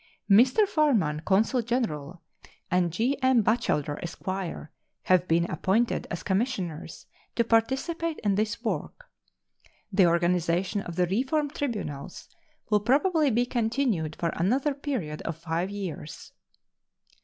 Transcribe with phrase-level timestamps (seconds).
[0.27, 0.67] Mr.
[0.67, 2.23] Farman, consul general,
[2.71, 3.15] and J.
[3.21, 3.43] M.
[3.43, 4.25] Batchelder, esq.,
[5.03, 9.11] have been appointed as commissioners to participate in this work.
[9.93, 12.29] The organization of the reform tribunals
[12.71, 16.33] will probably be continued for another period of five years.